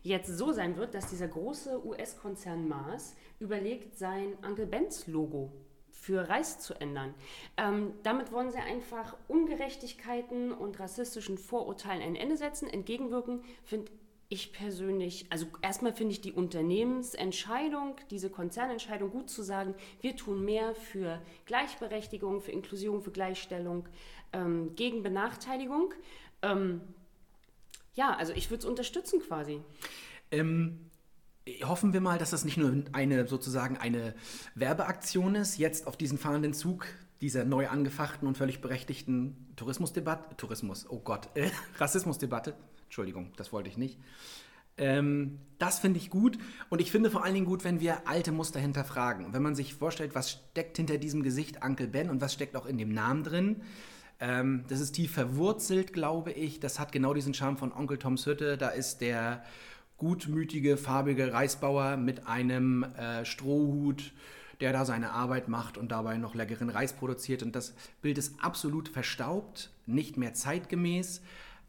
[0.02, 5.52] jetzt so sein wird, dass dieser große US-Konzern Mars überlegt, sein Uncle Ben's Logo
[5.90, 7.14] für Reis zu ändern.
[7.56, 13.90] Ähm, damit wollen sie einfach Ungerechtigkeiten und rassistischen Vorurteilen ein Ende setzen, entgegenwirken, finde
[14.30, 20.44] ich persönlich, also erstmal finde ich die Unternehmensentscheidung, diese Konzernentscheidung gut zu sagen, wir tun
[20.44, 23.88] mehr für Gleichberechtigung, für Inklusion, für Gleichstellung,
[24.34, 25.94] ähm, gegen Benachteiligung.
[26.42, 26.82] Ähm,
[27.98, 29.60] ja, also ich würde es unterstützen quasi.
[30.30, 30.78] Ähm,
[31.64, 34.14] hoffen wir mal, dass das nicht nur eine sozusagen eine
[34.54, 36.86] Werbeaktion ist, jetzt auf diesen fahrenden Zug
[37.20, 43.68] dieser neu angefachten und völlig berechtigten Tourismusdebatte, Tourismus, oh Gott, äh, Rassismusdebatte, Entschuldigung, das wollte
[43.68, 43.98] ich nicht.
[44.76, 48.30] Ähm, das finde ich gut und ich finde vor allen Dingen gut, wenn wir alte
[48.30, 49.32] Muster hinterfragen.
[49.32, 52.66] Wenn man sich vorstellt, was steckt hinter diesem Gesicht Uncle Ben und was steckt auch
[52.66, 53.62] in dem Namen drin.
[54.20, 56.60] Ähm, das ist tief verwurzelt, glaube ich.
[56.60, 58.56] Das hat genau diesen Charme von Onkel Toms Hütte.
[58.56, 59.44] Da ist der
[59.96, 64.12] gutmütige, farbige Reisbauer mit einem äh, Strohhut,
[64.60, 67.42] der da seine Arbeit macht und dabei noch leckeren Reis produziert.
[67.42, 71.20] Und das Bild ist absolut verstaubt, nicht mehr zeitgemäß.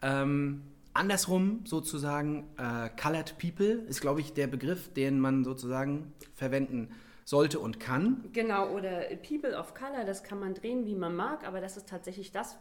[0.02, 0.62] Ähm,
[0.94, 6.90] andersrum sozusagen, äh, Colored People ist, glaube ich, der Begriff, den man sozusagen verwenden
[7.30, 8.24] sollte und kann.
[8.34, 11.88] Genau, oder People of Color, das kann man drehen, wie man mag, aber das ist
[11.88, 12.58] tatsächlich das,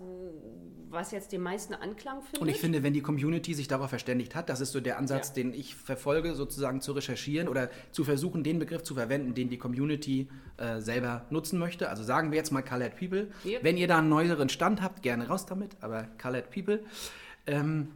[0.91, 2.43] was jetzt den meisten Anklang findet.
[2.43, 5.29] Und ich finde, wenn die Community sich darauf verständigt hat, das ist so der Ansatz,
[5.29, 5.35] Ja.
[5.37, 9.57] den ich verfolge, sozusagen zu recherchieren oder zu versuchen, den Begriff zu verwenden, den die
[9.57, 10.29] Community
[10.59, 11.89] äh, selber nutzen möchte.
[11.89, 13.29] Also sagen wir jetzt mal Colored People.
[13.47, 13.65] Yep.
[13.65, 16.81] Wenn ihr da einen neueren Stand habt, gerne raus damit, aber Colored People.
[17.47, 17.89] Ähm,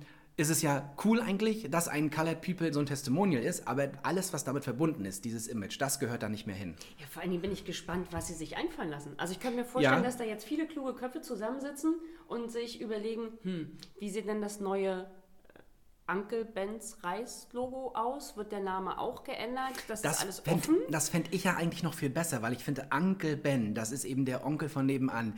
[0.42, 4.32] ist es ja cool eigentlich, dass ein Colored People so ein Testimonial ist, aber alles,
[4.32, 6.74] was damit verbunden ist, dieses Image, das gehört da nicht mehr hin.
[6.98, 9.14] Ja, vor allen Dingen bin ich gespannt, was sie sich einfallen lassen.
[9.16, 10.02] Also ich könnte mir vorstellen, Ja.
[10.02, 11.94] dass da jetzt viele kluge Köpfe zusammensitzen
[12.28, 15.06] und sich überlegen, hm, wie sieht denn das neue
[16.08, 18.36] äh, Uncle Ben's Reis-Logo aus?
[18.36, 19.72] Wird der Name auch geändert?
[19.88, 20.76] Das, ist alles fänd, offen?
[20.90, 24.04] Das fände ich ja eigentlich noch viel besser, weil ich finde, Uncle Ben, das ist
[24.04, 25.34] eben der Onkel von nebenan.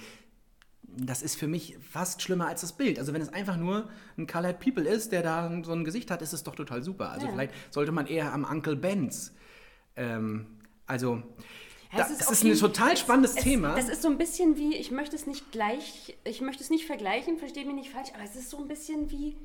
[0.97, 2.99] Das ist für mich fast schlimmer als das Bild.
[2.99, 6.23] Also wenn es einfach nur ein Colored People ist, der da so ein Gesicht hat,
[6.23, 7.11] ist es doch total super.
[7.11, 7.33] Also Ja.
[7.33, 9.33] vielleicht sollte man eher am Uncle Ben's.
[9.97, 10.47] Ähm,
[10.87, 11.23] also
[11.93, 13.75] Ja, das, es auf ist ein total es- spannendes es, Thema.
[13.75, 16.87] Das ist so ein bisschen wie, ich möchte es nicht gleich, ich möchte es nicht
[16.87, 19.37] vergleichen, verstehe mich nicht falsch, aber es ist so ein bisschen wie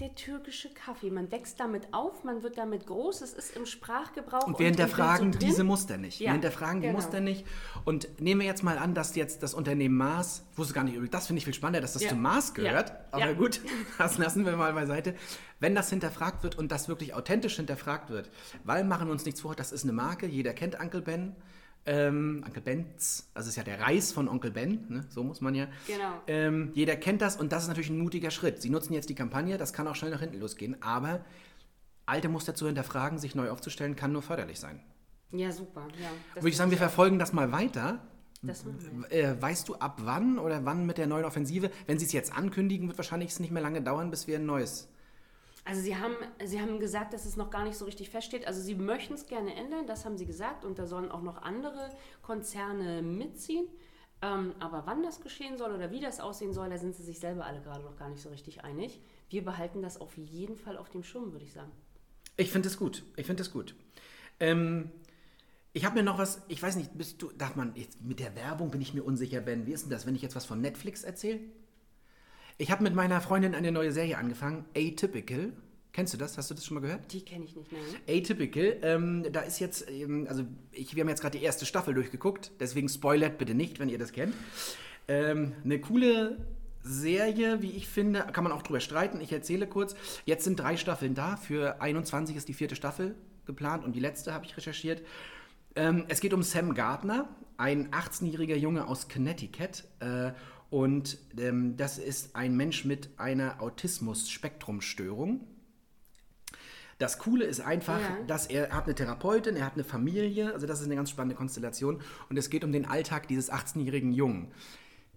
[0.00, 1.10] der türkische Kaffee.
[1.10, 4.46] Man wächst damit auf, man wird damit groß, es ist im Sprachgebrauch.
[4.46, 6.20] Und wir im Bild hinterfragen so diese Muster nicht.
[6.20, 6.98] wir Ja, hinterfragen die genau.
[7.00, 7.44] Muster nicht.
[7.84, 11.26] Und nehmen wir jetzt mal an, dass jetzt das Unternehmen Mars, wusste gar nicht, das
[11.26, 12.10] finde ich viel spannender, dass das Ja.
[12.10, 12.62] zu Mars Ja.
[12.62, 12.92] gehört.
[13.10, 13.32] Aber Ja.
[13.32, 13.60] gut,
[13.98, 15.16] das lassen wir mal beiseite.
[15.58, 18.30] Wenn das hinterfragt wird und das wirklich authentisch hinterfragt wird,
[18.62, 21.34] weil machen wir uns nichts vor, das ist eine Marke, jeder kennt Uncle Ben.
[21.90, 25.06] Ähm, Uncle Ben's, also ist ja der Reis von Onkel Ben, ne?
[25.08, 25.68] so muss man ja.
[25.86, 26.20] Genau.
[26.26, 28.60] Ähm, jeder kennt das und das ist natürlich ein mutiger Schritt.
[28.60, 31.24] Sie nutzen jetzt die Kampagne, das kann auch schnell nach hinten losgehen, aber
[32.04, 34.80] alte Muster zu hinterfragen, sich neu aufzustellen, kann nur förderlich sein.
[35.32, 35.88] Ja, super.
[35.98, 38.00] Ja, Würde ich sagen, wir verfolgen das mal weiter.
[38.42, 38.66] Das.
[39.08, 41.70] Äh, weißt du ab wann oder wann mit der neuen Offensive?
[41.86, 44.46] Wenn sie es jetzt ankündigen, wird wahrscheinlich es nicht mehr lange dauern, bis wir ein
[44.46, 44.88] neues.
[45.68, 48.46] Also Sie haben, Sie haben gesagt, dass es noch gar nicht so richtig feststeht.
[48.46, 50.64] Also Sie möchten es gerne ändern, das haben Sie gesagt.
[50.64, 51.90] Und da sollen auch noch andere
[52.22, 53.66] Konzerne mitziehen.
[54.22, 57.20] Ähm, aber wann das geschehen soll oder wie das aussehen soll, da sind Sie sich
[57.20, 58.98] selber alle gerade noch gar nicht so richtig einig.
[59.28, 61.70] Wir behalten das auf jeden Fall auf dem Schirm, würde ich sagen.
[62.38, 63.04] Ich finde es gut.
[63.16, 63.74] Ich finde es gut.
[64.40, 64.90] Ähm,
[65.74, 68.34] ich habe mir noch was, ich weiß nicht, bist du, darf man, jetzt, mit der
[68.34, 69.66] Werbung bin ich mir unsicher, Ben.
[69.66, 71.40] Wie ist denn das, wenn ich jetzt was von Netflix erzähle?
[72.60, 75.52] Ich habe mit meiner Freundin eine neue Serie angefangen, Atypical.
[75.92, 76.36] Kennst du das?
[76.36, 77.12] Hast du das schon mal gehört?
[77.12, 77.80] Die kenne ich nicht mehr.
[78.08, 81.94] Atypical, ähm, da ist jetzt, ähm, also ich, wir haben jetzt gerade die erste Staffel
[81.94, 84.34] durchgeguckt, deswegen spoilert bitte nicht, wenn ihr das kennt.
[85.06, 86.36] Ähm, eine coole
[86.82, 89.20] Serie, wie ich finde, kann man auch drüber streiten.
[89.20, 89.94] Ich erzähle kurz.
[90.24, 91.36] Jetzt sind drei Staffeln da.
[91.36, 93.14] Für 21 ist die vierte Staffel
[93.46, 95.02] geplant und die letzte habe ich recherchiert.
[95.76, 99.84] Ähm, es geht um Sam Gardner, ein 18-jähriger Junge aus Connecticut.
[100.00, 100.32] Äh,
[100.70, 105.40] und ähm, das ist ein Mensch mit einer Autismus-Spektrumstörung.
[106.98, 108.18] Das Coole ist einfach, Ja.
[108.26, 111.10] dass er, er hat eine Therapeutin, er hat eine Familie, also das ist eine ganz
[111.10, 112.00] spannende Konstellation.
[112.28, 114.48] Und es geht um den Alltag dieses 18-jährigen Jungen.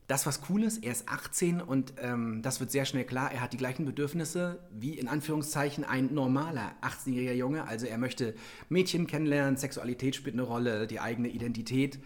[0.08, 3.40] Das, was cool ist, er ist 18 und ähm, das wird sehr schnell klar, er
[3.42, 7.66] hat die gleichen Bedürfnisse wie in Anführungszeichen ein normaler 18-jähriger Junge.
[7.66, 8.36] Also er möchte
[8.68, 12.00] Mädchen kennenlernen, Sexualität spielt eine Rolle, die eigene Identität.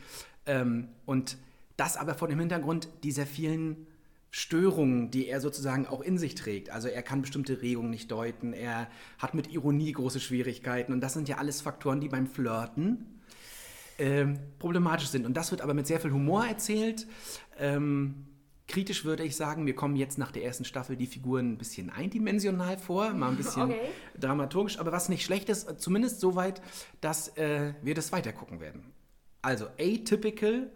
[0.46, 1.38] Ähm, und
[1.78, 3.88] das aber vor dem Hintergrund dieser vielen
[4.32, 6.70] Störungen, die er sozusagen auch in sich trägt.
[6.70, 11.14] Also er kann bestimmte Regungen nicht deuten, er hat mit Ironie große Schwierigkeiten und das
[11.14, 13.22] sind ja alles Faktoren, die beim Flirten
[13.98, 15.26] ähm, problematisch sind.
[15.26, 17.08] Und das wird aber mit sehr viel Humor erzählt.
[17.58, 18.26] Ähm,
[18.68, 21.90] kritisch würde ich sagen, mir kommen jetzt nach der ersten Staffel die Figuren ein bisschen
[21.90, 23.80] eindimensional vor, mal ein bisschen Okay.
[24.20, 26.62] dramaturgisch, aber was nicht schlecht ist, zumindest so weit,
[27.00, 28.92] dass äh, wir das weitergucken werden.
[29.42, 30.72] Also Atypical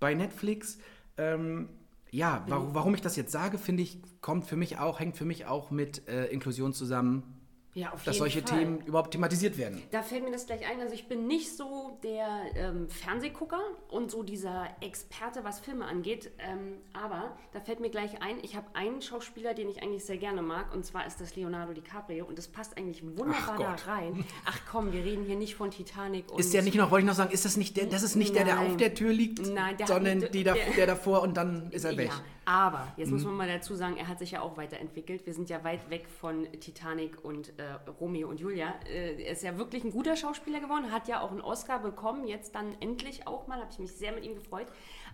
[0.00, 0.78] bei Netflix.
[1.16, 1.68] Ähm,
[2.10, 5.24] ja, warum, warum ich das jetzt sage, finde ich, kommt für mich auch, hängt für
[5.24, 7.35] mich auch mit äh, Inklusion zusammen,
[7.76, 8.58] Ja, dass solche Fall.
[8.58, 9.82] Themen überhaupt thematisiert werden.
[9.90, 10.80] Da fällt mir das gleich ein.
[10.80, 13.60] Also ich bin nicht so der ähm, Fernsehgucker
[13.90, 16.30] und so dieser Experte, was Filme angeht.
[16.38, 20.16] Ähm, aber da fällt mir gleich ein, ich habe einen Schauspieler, den ich eigentlich sehr
[20.16, 22.24] gerne mag, und zwar ist das Leonardo DiCaprio.
[22.24, 24.24] Und das passt eigentlich wunderbar Ach da rein.
[24.46, 26.32] Ach komm, wir reden hier nicht von Titanic.
[26.32, 28.16] Und Ist der nicht noch, wollte ich noch sagen, ist das nicht der, das ist
[28.16, 28.70] nicht der, der Nein.
[28.70, 31.70] auf der Tür liegt, Nein, der hat sondern nicht- die der- der davor und dann
[31.72, 32.08] ist er weg.
[32.08, 33.14] Ja, aber jetzt Mhm.
[33.16, 35.26] muss man mal dazu sagen, er hat sich ja auch weiterentwickelt.
[35.26, 37.65] Wir sind ja weit weg von Titanic und äh,
[38.00, 38.74] Romeo und Julia.
[38.88, 42.26] Äh, er ist ja wirklich ein guter Schauspieler geworden, hat ja auch einen Oscar bekommen,
[42.26, 44.66] jetzt dann endlich auch mal, habe ich mich sehr mit ihm gefreut.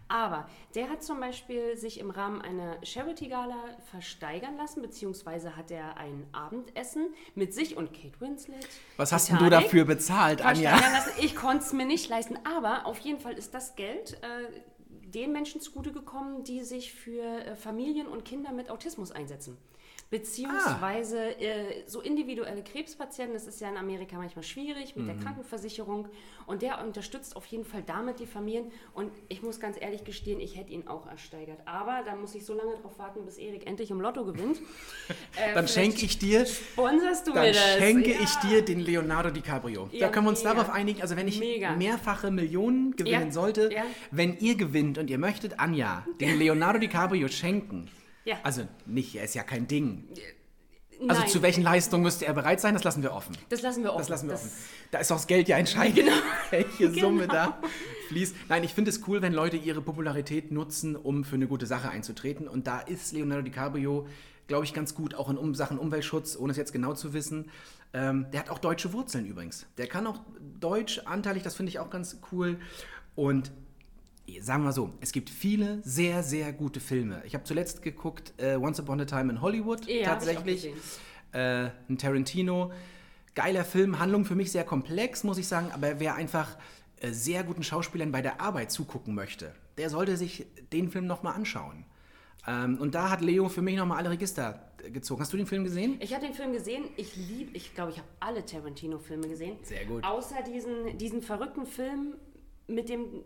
[0.09, 5.97] Aber der hat zum Beispiel sich im Rahmen einer Charity-Gala versteigern lassen, beziehungsweise hat er
[5.97, 8.69] ein Abendessen mit sich und Kate Winslet.
[8.97, 10.77] Was hast denn du dafür bezahlt, Anja?
[10.77, 11.12] lassen.
[11.19, 14.53] Ich konnte es mir nicht leisten, aber auf jeden Fall ist das Geld äh,
[15.12, 19.57] den Menschen zugute gekommen, die sich für äh, Familien und Kinder mit Autismus einsetzen.
[20.12, 26.07] Beziehungsweise äh, so individuelle Krebspatienten, das ist ja in Amerika manchmal schwierig mit der Krankenversicherung
[26.46, 30.38] und der unterstützt auf jeden Fall damit die Familien und ich muss ganz ehrlich gestehen,
[30.38, 31.59] ich hätte ihn auch ersteigert.
[31.64, 34.61] Aber da muss ich so lange drauf warten, bis Erik endlich im Lotto gewinnt.
[35.37, 37.77] Äh, Dann schenke ich dir, Sponserst du dann mir das?
[37.79, 38.20] schenke Ja.
[38.22, 39.88] ich dir den Leonardo DiCaprio.
[39.90, 40.55] Ja, da können wir uns mega.
[40.55, 41.72] darauf einigen, also wenn ich Mega.
[41.75, 43.70] mehrfache Millionen gewinnen Ja, sollte,
[44.11, 47.88] wenn ihr gewinnt und ihr möchtet Anja den Leonardo DiCaprio schenken,
[48.25, 48.37] Ja.
[48.43, 50.05] also nicht, er ist ja kein Ding.
[51.09, 51.31] Also Nein.
[51.31, 53.37] zu welchen Leistungen müsste er bereit sein, das lassen wir offen.
[53.49, 53.99] Das lassen wir offen.
[53.99, 54.53] Das lassen wir Das- offen.
[54.93, 56.09] Da ist doch das Geld ja entscheidend,
[56.51, 57.61] welche Summe da
[58.09, 58.37] fließt.
[58.49, 61.91] Nein, ich finde es cool, wenn Leute ihre Popularität nutzen, um für eine gute Sache
[61.91, 62.47] einzutreten.
[62.47, 64.07] Und da ist Leonardo DiCaprio,
[64.47, 67.51] glaube ich, ganz gut, auch in um Sachen Umweltschutz, ohne es jetzt genau zu wissen.
[67.95, 69.67] Ähm, der hat auch deutsche Wurzeln übrigens.
[69.79, 70.21] Der kann auch
[70.61, 72.61] Deutsch anteilig, das finde ich auch ganz cool.
[73.17, 73.51] Und
[74.41, 77.23] sagen wir so, es gibt viele sehr, sehr gute Filme.
[77.27, 80.71] Ich habe zuletzt geguckt äh, Once Upon a Time in Hollywood, Ja, tatsächlich.
[81.33, 82.73] Äh, ein Tarantino.
[83.35, 86.57] Geiler Film, Handlung für mich sehr komplex, muss ich sagen, aber wer einfach
[87.01, 91.35] äh, sehr guten Schauspielern bei der Arbeit zugucken möchte, der sollte sich den Film nochmal
[91.35, 91.87] anschauen.
[92.47, 95.21] Ähm, und da hat Leo für mich nochmal alle Register äh, gezogen.
[95.21, 95.97] Hast du den Film gesehen?
[96.01, 96.85] Ich habe den Film gesehen.
[96.97, 99.57] Ich liebe, ich glaube, ich habe alle Tarantino-Filme gesehen.
[99.63, 100.05] Sehr gut.
[100.05, 102.15] Außer diesen, diesen verrückten Film
[102.67, 103.23] mit dem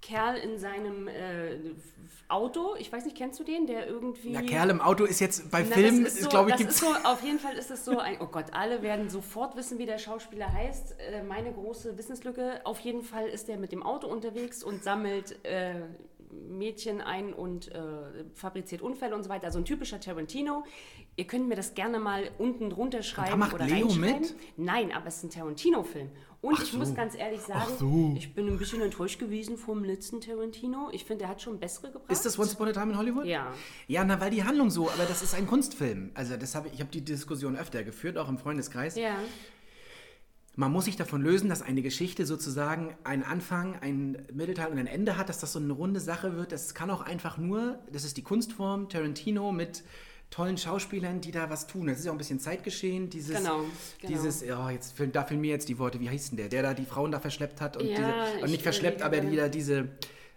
[0.00, 1.58] Kerl in seinem äh,
[2.28, 2.76] Auto.
[2.78, 3.66] Ich weiß nicht, kennst du den?
[3.66, 4.32] Der irgendwie.
[4.32, 7.22] Ja, Kerl im Auto ist jetzt bei Na, Filmen, so, glaube ich, ist so, auf
[7.22, 10.52] jeden Fall ist es so ein, oh Gott, alle werden sofort wissen, wie der Schauspieler
[10.52, 10.96] heißt.
[10.98, 15.44] Äh, meine große Wissenslücke, auf jeden Fall ist er mit dem Auto unterwegs und sammelt
[15.44, 15.74] äh,
[16.30, 17.80] Mädchen ein und äh,
[18.34, 19.46] fabriziert Unfälle und so weiter.
[19.46, 20.64] Also ein typischer Tarantino.
[21.16, 24.34] Ihr könnt mir das gerne mal unten drunter schreiben macht oder Leo mit?
[24.56, 26.10] Nein, aber es ist ein Tarantino-Film.
[26.40, 26.78] Und Ach ich so.
[26.78, 28.14] muss ganz ehrlich sagen, so.
[28.16, 30.88] ich bin ein bisschen enttäuscht gewesen vom letzten Tarantino.
[30.92, 32.12] Ich finde, er hat schon bessere gebracht.
[32.12, 33.24] Ist das Once Upon a Time in Hollywood?
[33.24, 33.52] Ja.
[33.88, 36.12] Ja, na, weil die Handlung so, aber das ist ein Kunstfilm.
[36.14, 38.94] Also das habe ich, ich habe die Diskussion öfter geführt, auch im Freundeskreis.
[38.94, 39.16] Ja.
[40.54, 44.88] Man muss sich davon lösen, dass eine Geschichte sozusagen einen Anfang, einen Mittelteil und ein
[44.88, 46.52] Ende hat, dass das so eine runde Sache wird.
[46.52, 49.82] Das kann auch einfach nur, das ist die Kunstform, Tarantino mit
[50.30, 51.86] tollen Schauspielern, die da was tun.
[51.86, 53.60] Das ist ja auch ein bisschen Zeitgeschehen, dieses, Genau,
[54.00, 54.12] genau.
[54.12, 56.74] dieses, ja, jetzt da fehlen mir jetzt die Worte, wie hieß denn der, der da
[56.74, 59.48] die Frauen da verschleppt hat und, Ja, diese, und ich nicht verschleppt, aber die da
[59.48, 59.88] diese,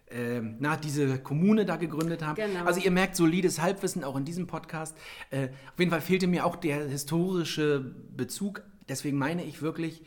[0.09, 2.35] ähm, na, diese Kommune da gegründet haben.
[2.35, 2.65] Genau.
[2.65, 4.95] Also ihr merkt solides Halbwissen auch in diesem Podcast.
[5.29, 7.79] Äh, auf jeden Fall fehlte mir auch der historische
[8.15, 8.63] Bezug.
[8.89, 10.03] Deswegen meine ich wirklich,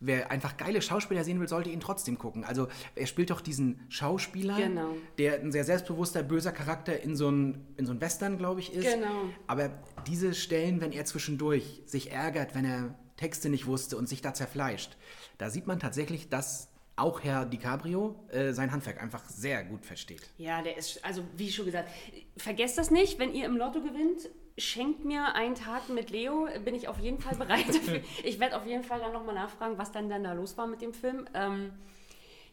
[0.00, 2.44] wer einfach geile Schauspieler sehen will, sollte ihn trotzdem gucken.
[2.44, 4.94] Also er spielt doch diesen Schauspieler, Genau.
[5.18, 8.72] der ein sehr selbstbewusster, böser Charakter in so ein, in so ein Western, glaube ich,
[8.72, 8.84] ist.
[8.92, 9.24] Genau.
[9.46, 9.70] Aber
[10.06, 14.34] diese Stellen, wenn er zwischendurch sich ärgert, wenn er Texte nicht wusste und sich da
[14.34, 14.96] zerfleischt,
[15.38, 20.30] da sieht man tatsächlich, dass auch Herr DiCaprio äh, sein Handwerk einfach sehr gut versteht.
[20.36, 21.88] Ja, der ist, also wie schon gesagt,
[22.36, 26.74] vergesst das nicht, wenn ihr im Lotto gewinnt, schenkt mir einen Tag mit Leo, bin
[26.74, 28.00] ich auf jeden Fall bereit dafür.
[28.24, 30.80] Ich werde auf jeden Fall dann nochmal nachfragen, was dann, dann da los war mit
[30.82, 31.26] dem Film.
[31.34, 31.72] Ähm,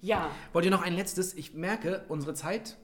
[0.01, 0.29] ja.
[0.53, 1.33] Wollt ihr noch ein letztes?
[1.33, 2.77] Ich merke, unsere Zeit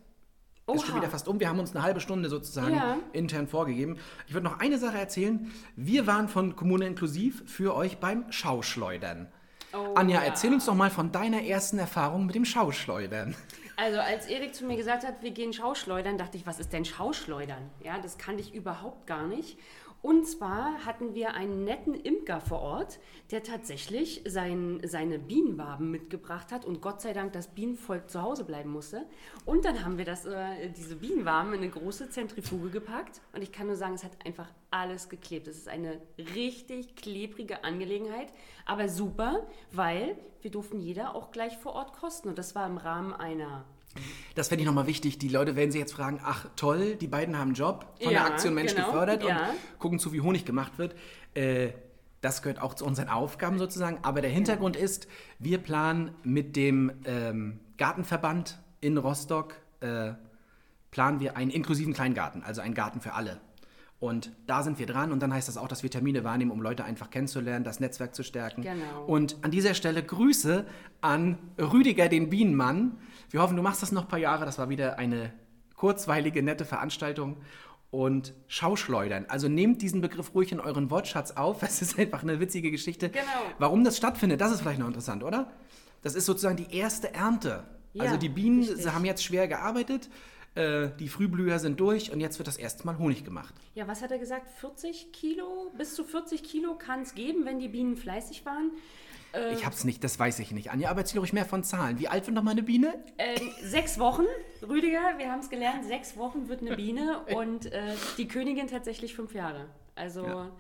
[0.74, 0.98] ist schon Oha.
[1.02, 1.40] wieder fast um.
[1.40, 2.98] Wir haben uns eine halbe Stunde sozusagen Ja.
[3.14, 3.98] intern vorgegeben.
[4.28, 5.52] Ich würde noch eine Sache erzählen.
[5.76, 9.28] Wir waren von Kommune Inklusiv für euch beim Schauschleudern.
[9.74, 10.26] Oh, Anja, ja.
[10.26, 13.36] erzähl uns doch mal von deiner ersten Erfahrung mit dem Schauschleudern.
[13.82, 16.86] Also als Erik zu mir gesagt hat, wir gehen Schauschleudern, dachte ich, was ist denn
[16.86, 17.68] Schauschleudern?
[17.84, 19.58] Ja, das kannte ich überhaupt gar nicht.
[20.02, 26.52] Und zwar hatten wir einen netten Imker vor Ort, der tatsächlich sein, seine Bienenwaben mitgebracht
[26.52, 29.06] hat und Gott sei Dank das Bienenvolk zu Hause bleiben musste.
[29.46, 33.52] Und dann haben wir das, äh, diese Bienenwaben in eine große Zentrifuge gepackt und ich
[33.52, 35.48] kann nur sagen, es hat einfach alles geklebt.
[35.48, 36.02] Es ist eine
[36.36, 38.34] richtig klebrige Angelegenheit,
[38.66, 42.78] aber super, weil wir durften jeder auch gleich vor Ort kosten und das war im
[42.78, 43.66] Rahmen einer
[44.36, 45.20] Das fände ich nochmal wichtig.
[45.20, 48.24] Die Leute werden sich jetzt fragen, ach toll, die beiden haben einen Job von Ja,
[48.24, 49.50] der Aktion Mensch genau, gefördert ja.
[49.50, 50.96] und gucken zu, wie Honig gemacht wird.
[51.34, 51.70] Äh,
[52.22, 54.00] das gehört auch zu unseren Aufgaben sozusagen.
[54.04, 55.08] Aber der Hintergrund ist,
[55.40, 60.14] wir planen mit dem ähm, Gartenverband in Rostock, äh,
[60.92, 63.42] planen wir einen inklusiven Kleingarten, also einen Garten für alle.
[64.02, 66.60] Und da sind wir dran und dann heißt das auch, dass wir Termine wahrnehmen, um
[66.60, 68.64] Leute einfach kennenzulernen, das Netzwerk zu stärken.
[68.64, 69.06] Genau.
[69.06, 70.66] Und an dieser Stelle Grüße
[71.02, 72.98] an Rüdiger, den Bienenmann.
[73.30, 74.44] Wir hoffen, du machst das noch ein paar Jahre.
[74.44, 75.32] Das war wieder eine
[75.76, 77.38] kurzweilige, nette Veranstaltung.
[77.92, 79.28] Und Schauschleudern.
[79.28, 81.62] Also nehmt diesen Begriff ruhig in euren Wortschatz auf.
[81.62, 83.12] Es ist einfach eine witzige Geschichte.
[83.12, 83.24] Genau.
[83.60, 85.52] Warum das stattfindet, das ist vielleicht noch interessant, oder?
[86.02, 87.66] Das ist sozusagen die erste Ernte.
[87.94, 88.82] Ja, also die Bienen richtig.
[88.82, 90.10] sie haben jetzt schwer gearbeitet.
[90.56, 93.54] Äh, Die Frühblüher sind durch und jetzt wird das erste Mal Honig gemacht.
[93.76, 94.50] Ja, was hat er gesagt?
[94.60, 95.72] 40 Kilo?
[95.78, 98.72] Bis zu 40 Kilo kann es geben, wenn die Bienen fleißig waren.
[99.34, 99.54] Äh.
[99.54, 100.72] Ich hab's nicht, das weiß ich nicht.
[100.72, 102.00] Anja, aber erzähl ruhig mehr von Zahlen.
[102.00, 102.94] Wie alt wird noch mal eine Biene?
[103.18, 104.26] Ähm, sechs Wochen,
[104.68, 109.16] Rüdiger, wir haben es gelernt, sechs Wochen wird eine Biene und äh, die Königin tatsächlich
[109.16, 109.68] fünf Jahre.
[109.96, 110.52] Also Ja.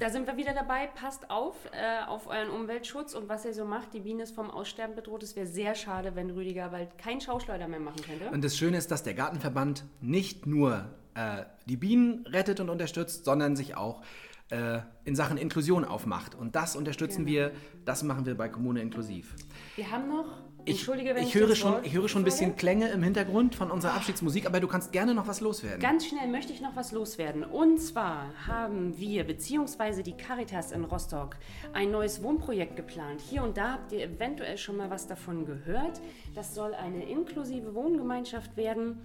[0.00, 0.86] Da sind wir wieder dabei.
[0.88, 3.94] Passt auf, äh, auf euren Umweltschutz und was ihr so macht.
[3.94, 5.22] Die Biene ist vom Aussterben bedroht.
[5.22, 8.30] Es wäre sehr schade, wenn Rüdiger bald keinen Schauschleuder mehr machen könnte.
[8.30, 13.24] Und das Schöne ist, dass der Gartenverband nicht nur äh, die Bienen rettet und unterstützt,
[13.24, 14.02] sondern sich auch
[14.50, 16.34] äh, in Sachen Inklusion aufmacht.
[16.34, 17.36] Und das unterstützen Genau.
[17.36, 17.52] wir,
[17.84, 19.34] das machen wir bei Kommune Inklusiv.
[19.76, 20.26] Wir haben noch,
[20.66, 22.56] Ich, entschuldige, wenn ich, höre, schon, ich höre schon ein bisschen.
[22.56, 25.80] Klänge im Hintergrund von unserer Abschiedsmusik, aber du kannst gerne noch was loswerden.
[25.80, 27.44] Ganz schnell möchte ich noch was loswerden.
[27.44, 30.02] Und zwar haben wir bzw.
[30.02, 31.36] die Caritas in Rostock
[31.72, 33.20] ein neues Wohnprojekt geplant.
[33.20, 36.00] Hier und da habt ihr eventuell schon mal was davon gehört.
[36.34, 38.98] Das soll eine inklusive Wohngemeinschaft werden.